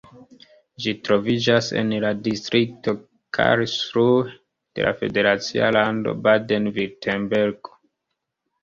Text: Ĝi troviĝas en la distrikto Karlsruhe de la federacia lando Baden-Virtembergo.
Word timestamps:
Ĝi 0.85 0.93
troviĝas 1.07 1.67
en 1.81 1.93
la 2.05 2.13
distrikto 2.29 2.95
Karlsruhe 3.39 4.35
de 4.81 4.89
la 4.89 4.95
federacia 5.05 5.71
lando 5.79 6.17
Baden-Virtembergo. 6.27 7.81